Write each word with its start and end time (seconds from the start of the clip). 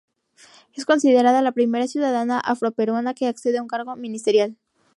Es 0.73 0.83
considerada 0.85 1.43
la 1.43 1.51
primera 1.51 1.87
ciudadana 1.87 2.39
afroperuana 2.39 3.13
que 3.13 3.27
accede 3.27 3.59
a 3.59 3.61
un 3.61 3.67
cargo 3.67 3.95
ministerial. 3.95 4.57